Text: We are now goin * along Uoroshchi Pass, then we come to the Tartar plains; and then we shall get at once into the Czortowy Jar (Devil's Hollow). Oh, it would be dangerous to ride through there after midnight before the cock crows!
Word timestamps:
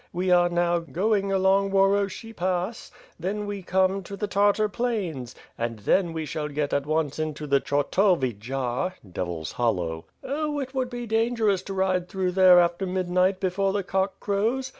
We 0.11 0.31
are 0.31 0.49
now 0.49 0.79
goin 0.79 1.29
* 1.31 1.31
along 1.31 1.69
Uoroshchi 1.69 2.35
Pass, 2.35 2.89
then 3.19 3.45
we 3.45 3.61
come 3.61 4.01
to 4.01 4.17
the 4.17 4.25
Tartar 4.25 4.67
plains; 4.67 5.35
and 5.59 5.77
then 5.77 6.11
we 6.11 6.25
shall 6.25 6.47
get 6.47 6.73
at 6.73 6.87
once 6.87 7.19
into 7.19 7.45
the 7.45 7.61
Czortowy 7.61 8.33
Jar 8.39 8.95
(Devil's 9.07 9.51
Hollow). 9.51 10.05
Oh, 10.23 10.57
it 10.57 10.73
would 10.73 10.89
be 10.89 11.05
dangerous 11.05 11.61
to 11.61 11.75
ride 11.75 12.09
through 12.09 12.31
there 12.31 12.59
after 12.59 12.87
midnight 12.87 13.39
before 13.39 13.73
the 13.73 13.83
cock 13.83 14.19
crows! 14.19 14.69